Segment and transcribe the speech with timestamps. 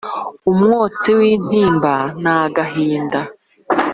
[0.51, 1.93] umwotsi w'intimba
[2.23, 3.21] n'agahinda